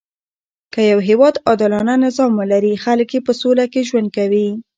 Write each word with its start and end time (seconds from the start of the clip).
که 0.73 0.79
يو 0.91 0.99
هیواد 1.07 1.35
عادلانه 1.47 1.95
نظام 2.05 2.31
ولري؛ 2.39 2.73
خلک 2.85 3.09
ئې 3.15 3.19
په 3.25 3.33
سوله 3.41 3.65
کښي 3.73 3.81
ژوند 3.89 4.07
کوي. 4.17 4.47